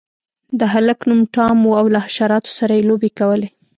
[0.59, 3.49] د هلک نوم ټام و او له حشراتو سره یې لوبې کولې.